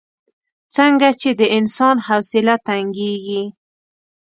[0.75, 3.43] څنګه چې د انسان حوصله تنګېږي.